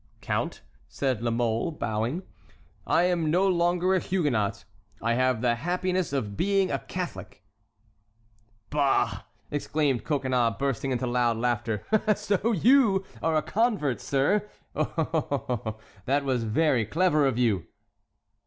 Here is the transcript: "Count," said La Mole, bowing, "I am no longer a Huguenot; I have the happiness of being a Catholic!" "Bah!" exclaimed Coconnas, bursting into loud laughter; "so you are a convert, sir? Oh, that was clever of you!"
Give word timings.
"Count," 0.19 0.63
said 0.87 1.21
La 1.21 1.29
Mole, 1.29 1.71
bowing, 1.71 2.23
"I 2.87 3.03
am 3.03 3.29
no 3.29 3.47
longer 3.47 3.93
a 3.93 3.99
Huguenot; 3.99 4.65
I 4.99 5.13
have 5.13 5.41
the 5.41 5.53
happiness 5.57 6.11
of 6.11 6.35
being 6.35 6.71
a 6.71 6.79
Catholic!" 6.79 7.43
"Bah!" 8.71 9.25
exclaimed 9.51 10.03
Coconnas, 10.03 10.55
bursting 10.57 10.89
into 10.89 11.05
loud 11.05 11.37
laughter; 11.37 11.85
"so 12.15 12.51
you 12.51 13.05
are 13.21 13.35
a 13.35 13.43
convert, 13.43 14.01
sir? 14.01 14.49
Oh, 14.75 15.77
that 16.05 16.25
was 16.25 16.45
clever 16.89 17.27
of 17.27 17.37
you!" 17.37 17.67